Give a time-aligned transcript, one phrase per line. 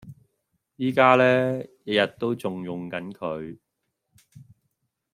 [0.77, 1.23] 依家呢，
[1.83, 3.59] 日日都仲用緊佢！